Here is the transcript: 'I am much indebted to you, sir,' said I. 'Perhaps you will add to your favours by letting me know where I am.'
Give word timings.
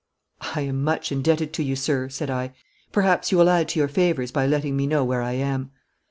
'I 0.55 0.61
am 0.61 0.83
much 0.83 1.11
indebted 1.11 1.53
to 1.53 1.63
you, 1.63 1.75
sir,' 1.75 2.09
said 2.09 2.31
I. 2.31 2.55
'Perhaps 2.91 3.31
you 3.31 3.37
will 3.37 3.51
add 3.51 3.69
to 3.69 3.79
your 3.79 3.87
favours 3.87 4.31
by 4.31 4.47
letting 4.47 4.75
me 4.75 4.87
know 4.87 5.03
where 5.05 5.21
I 5.21 5.33
am.' 5.33 5.69